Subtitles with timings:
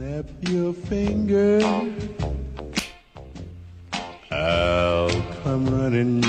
[0.00, 1.60] Snap your finger.
[4.32, 5.10] I'll
[5.44, 6.22] come running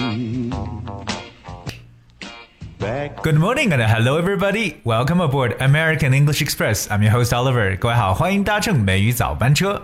[2.78, 3.24] back.
[3.24, 4.82] Good morning and hello everybody.
[4.84, 6.88] Welcome aboard American English Express.
[6.92, 7.78] I'm your host Oliver.
[7.78, 9.82] 各位好，欢迎搭乘美语早班车。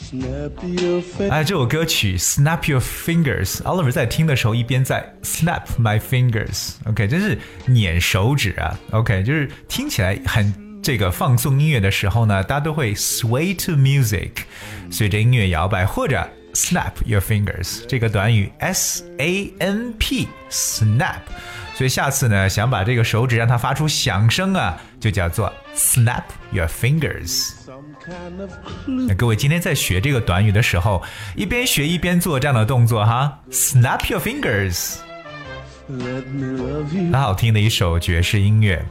[0.00, 1.30] Snap your finger.
[1.30, 7.36] 哎，这首歌曲《Snap Your Fingers》，Oliver 在听的时候一边在 Snap My Fingers，OK，、真是
[7.66, 10.54] 捻手指啊，OK，就是听起来很
[10.89, 14.31] 这个放送音乐的时候呢，大家都会 sway to music
[14.89, 21.19] 随着音乐摇摆，或者 snap your fingers 这个短语 s a n p snap
[21.75, 27.51] 所以下次呢，想把这个手指让它发出响声啊，就叫做 snap your fingers
[29.07, 31.03] 那各位今天在学这个短语的时候，
[31.35, 34.95] 一边学一边做这样的动作哈，snap your fingers。
[35.87, 38.83] 很好听的一首爵士音乐。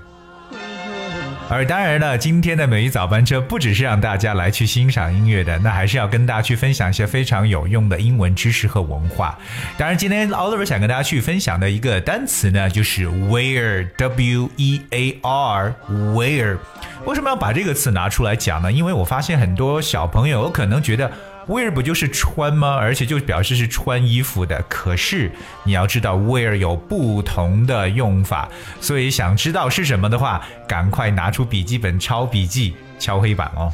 [1.51, 9.39] 而当然了，今天的美语早班车不只是让大家来去欣赏音乐的，那还是要跟大家去分享一些非常有用的英文知识和文化。
[9.79, 16.59] 当然，今天 Oliver 想跟大家去分享的一个单词呢，就是 where，w e a r，where。
[17.07, 18.71] 为什么要把这个词拿出来讲呢？
[18.71, 21.11] 因为我发现很多小朋友可能觉得
[21.49, 22.77] wear 不就是穿吗？
[22.77, 24.63] 而且就表示是穿衣服的。
[24.69, 25.33] 可是
[25.65, 28.49] 你要知道 wear 有不同的用法，
[28.81, 33.73] 所以想知道是什么的话，赶快拿出笔记本抄笔记，敲黑板哦。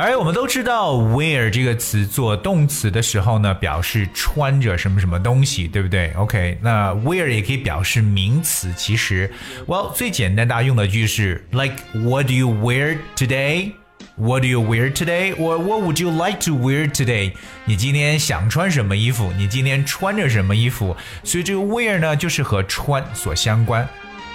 [0.00, 8.72] 而我们都知道 wear 这个词做动词的时候呢，表示穿着什么什么东西，对不对？OK，那 wear 也可以表示名词。
[8.76, 9.28] 其实
[9.66, 13.72] ，well 最简单大家用的句式 like What do you wear today?
[14.14, 15.34] What do you wear today?
[15.34, 17.32] Or what would you like to wear today?
[17.64, 19.32] 你今天想穿什么衣服？
[19.36, 20.96] 你今天穿着什么衣服？
[21.24, 23.88] 所以这个 wear 呢，就是和穿所相关。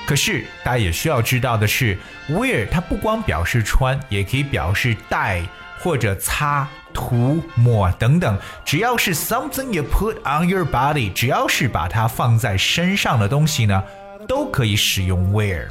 [0.06, 1.98] 可是大家也需要知道的是
[2.30, 5.42] ，wear 它不光表示穿，也可以表示戴
[5.80, 8.38] 或者擦、涂、抹等等。
[8.66, 13.82] 只要是 something you put on your body，只要是把它放在身上的东西呢，
[14.28, 15.68] 都可以使用 wear。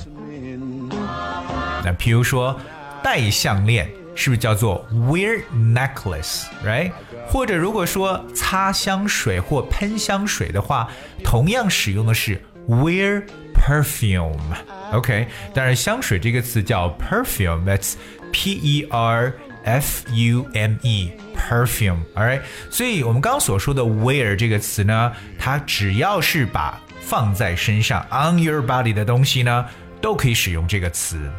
[1.85, 2.59] 那譬如说
[3.03, 6.93] 戴项链，是不是叫做 wear necklace，right？
[7.29, 10.89] 或者如果说擦香水或喷香水的话，
[11.23, 13.23] 同样使用的是 wear
[13.63, 14.37] perfume。
[14.93, 17.95] OK，当然香水这个词叫 perfume，that's
[18.33, 19.33] P E R
[19.65, 22.41] F U M E，perfume，alright。
[22.69, 29.65] 所以我们刚刚所说的 wear 这个词呢，它只要是把放在身上 on your body 的东西呢，
[30.01, 31.31] 都可以使用这个词。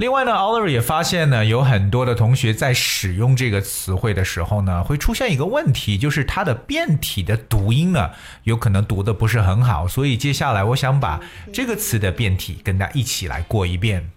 [0.00, 8.10] 另外呢，Oliver 也发现呢，有很多的同学在使用这个词汇的时候呢，会出现一个问题，就是它的变体的读音呢，
[8.42, 9.86] 有可能读的不是很好。
[9.86, 11.20] 所以接下来我想把
[11.52, 14.10] 这个词的变体跟大家一起来过一遍。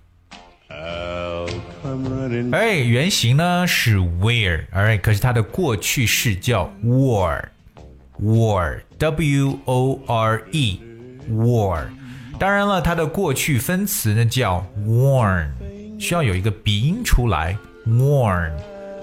[2.52, 11.86] 哎，原型呢是 wear，alright，可是它的过去式叫 wore，wore，w o r e，wore。
[12.40, 15.48] 当然了，它的过去分词呢叫 worn，
[16.00, 18.52] 需要有一个鼻音出来，worn。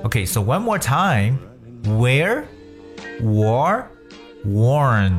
[0.03, 2.45] OK，so、one more time，where。
[3.23, 3.85] wore,
[4.45, 5.13] worn。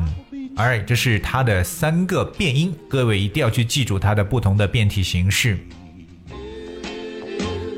[0.56, 5.58] Alright，这是它的三个变音，各位一定要去记住它的不同的变体形式。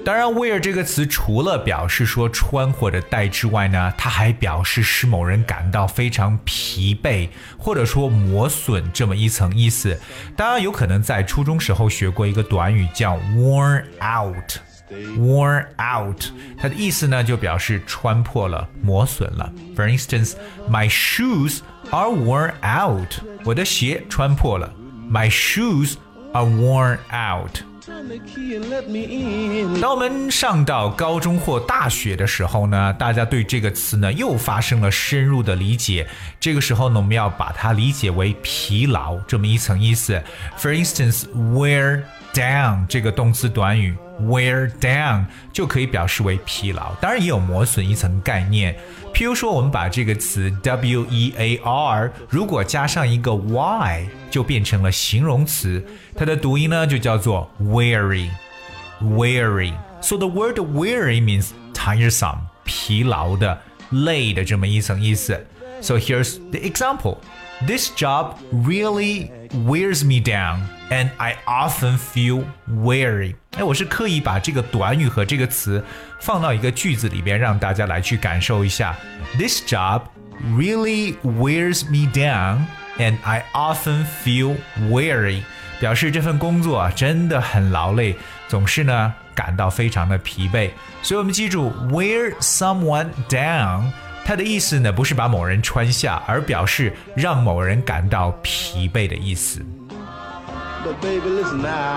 [0.09, 10.01] 当然，wear 这个词除了表示说穿或者戴之外呢，它还表示使某人感到非常疲惫，或者说磨损这么一层意思。
[10.35, 14.57] 大家有可能在初中时候学过一个短语叫 worn out。
[15.19, 16.25] worn out，
[16.57, 19.53] 它的意思呢就表示穿破了、磨损了。
[19.77, 20.33] For instance,
[20.71, 21.59] my shoes
[21.91, 23.13] are worn out，
[23.45, 24.73] 我的鞋穿破了。
[25.13, 25.97] My shoes
[26.33, 27.68] are worn out。
[29.81, 36.07] 当我们上到高中或大学的时候呢，大家对这个词呢又发生了深入的理解。
[36.39, 40.23] 这个时候呢，我们要把它理解为疲劳这么一层意思。
[40.59, 41.25] For instance,
[41.55, 42.03] wear
[42.35, 48.76] down 这个动词短语 wear down 就可以表示为疲劳，当然也有磨损一层概念。
[49.14, 59.74] 譬如说，我们把这个词 w e a r 如果加上一个 y，就变成了形容词，它的读音呢就叫做 weary。weary.
[60.02, 65.46] So the word weary means tiresome, 疲劳的、累的这么一层意思。
[65.82, 67.18] So here's the example.
[67.68, 69.30] This job really
[69.66, 73.36] wears me down, and I often feel weary.
[73.59, 75.85] 哎，我是刻意把这个短语和这个词
[76.21, 78.95] 放到一个句子里边，让大家来去感受一下。
[79.37, 80.03] This job
[80.57, 82.67] really wears me down,
[82.99, 84.55] and I often feel
[84.89, 85.43] weary.
[85.81, 88.15] 表示这份工作啊真的很劳累，
[88.47, 90.71] 总是呢感到非常的疲惫。
[91.03, 93.91] 所以我们记住，wear someone down，
[94.25, 99.67] 它的意思呢不是把某人穿下，而表示让某人感到疲惫的意思。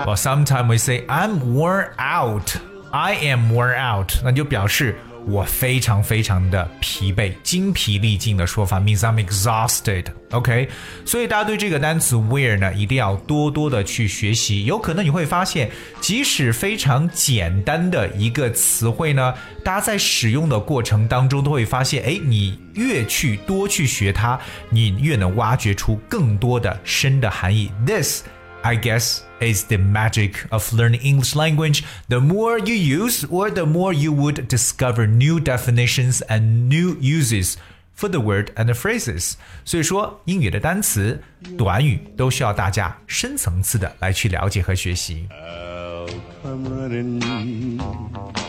[0.04, 2.56] But sometimes we say I'm worn out.
[2.90, 4.96] I am worn out，那就表示
[5.26, 10.06] 我非常非常的疲惫、精疲力尽的说法，means I'm exhausted。
[10.30, 10.68] OK，
[11.06, 14.64] 所以大家对这个单词 wear 呢，一定要多多的去学习。
[14.64, 15.70] 有可能你会发现，
[16.00, 19.32] 即使非常简单的一个词汇呢，
[19.64, 24.38] 大家在使用的过程当中都会发现，哎，你越去多去学它，
[24.68, 27.70] 你越能挖掘出更多的深的含义。
[27.86, 28.24] This
[28.63, 31.83] I guess is the magic of learning English language.
[32.09, 37.55] The more you use, or the more you would discover new definitions and new uses
[37.93, 39.35] for the word and the phrases.
[39.63, 41.21] 所以说，英语的单词、
[41.57, 45.27] 短语都需要大家深层次的来去了解和学习。
[45.31, 46.09] I'll
[46.43, 48.40] come running.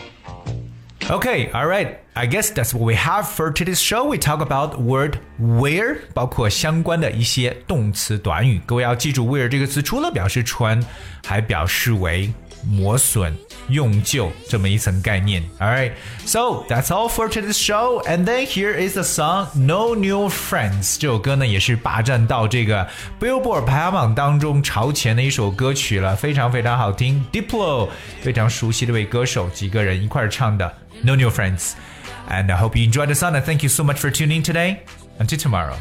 [1.09, 1.97] Okay, all right.
[2.13, 4.05] I guess that's what we have for today's show.
[4.05, 8.61] We talk about word wear，包括相关的一些动词短语。
[8.65, 10.83] 各位要记住，wear 这个词除了表示穿，
[11.25, 12.31] 还表示为
[12.63, 13.35] 磨损、
[13.69, 15.43] 用旧这么一层概念。
[15.59, 15.91] All right,
[16.25, 18.03] so that's all for today's show.
[18.05, 22.87] And then here is the song "No New Friends." 这首歌呢也是霸占到这个
[23.19, 27.25] Billboard 排行榜当中朝前的一首歌曲了，非常非常好听。
[27.31, 27.89] Diplo
[28.21, 30.77] 非常熟悉的一位歌手，几个人一块儿唱的。
[31.01, 31.71] No New Friends.
[32.29, 33.33] And I hope you enjoyed the song.
[33.33, 34.77] And thank you so much for tuning in today.
[35.19, 35.75] Until tomorrow.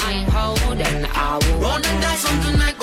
[0.00, 1.06] I ain't holding.
[1.06, 1.60] I will.
[1.60, 2.73] Wanna die something like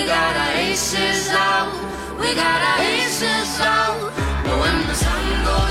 [0.00, 1.68] We got our aces out.
[2.18, 4.00] We got our aces out.
[4.44, 5.69] but when the sun goes